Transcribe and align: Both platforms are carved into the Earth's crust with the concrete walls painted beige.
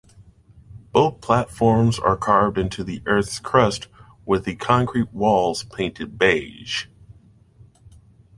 Both 0.91 1.21
platforms 1.21 1.99
are 1.99 2.17
carved 2.17 2.57
into 2.57 2.83
the 2.83 3.03
Earth's 3.05 3.37
crust 3.37 3.87
with 4.25 4.45
the 4.45 4.55
concrete 4.55 5.13
walls 5.13 5.61
painted 5.61 6.17
beige. 6.17 6.87